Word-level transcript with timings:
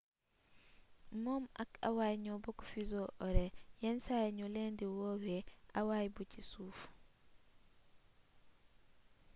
moom 1.23 1.43
ak 1.61 1.69
hawaï 1.83 2.15
ñoo 2.25 2.39
bokk 2.43 2.59
fuseau 2.69 3.07
horaire 3.21 3.57
yenn 3.81 3.99
saay 4.05 4.27
ñu 4.37 4.45
leen 4.55 4.73
di 4.79 4.85
woowe 4.97 5.35
hawaii 5.75 6.13
bi 6.15 6.23
ci 6.31 6.41
suuf 6.51 6.79